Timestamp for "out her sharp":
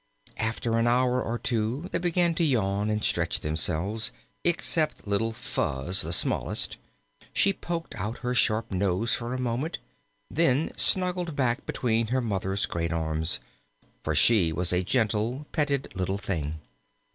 7.93-8.71